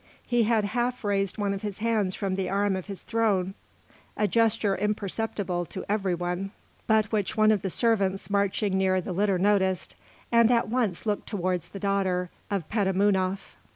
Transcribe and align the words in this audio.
He 0.25 0.45
had 0.45 0.65
half 0.65 1.03
raised 1.03 1.37
one 1.37 1.53
of 1.53 1.61
his 1.61 1.77
hands 1.77 2.15
from 2.15 2.33
the 2.33 2.49
arm 2.49 2.75
of 2.75 2.87
his 2.87 3.03
throne, 3.03 3.53
a 4.17 4.27
gesture 4.27 4.75
imperceptible 4.75 5.63
to 5.67 5.85
every 5.87 6.15
one, 6.15 6.49
but 6.87 7.11
which 7.11 7.37
one 7.37 7.51
of 7.51 7.61
the 7.61 7.69
servants 7.69 8.27
marching 8.27 8.79
near 8.79 8.99
the 8.99 9.13
litter 9.13 9.37
noticed, 9.37 9.95
and 10.31 10.49
at 10.49 10.67
once 10.69 11.05
looked 11.05 11.27
towards 11.29 11.69
the 11.69 11.79
daughter 11.79 12.31
of 12.49 12.67
Petamounoph. 12.67 13.55